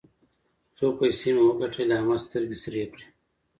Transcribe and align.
څو 0.75 0.85
پيسې 0.99 1.29
مې 1.35 1.43
وګټلې؛ 1.45 1.93
احمد 1.97 2.19
سترګې 2.25 2.57
سرې 2.63 2.83
کړې. 2.91 3.05